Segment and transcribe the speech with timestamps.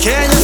[0.00, 0.37] Can you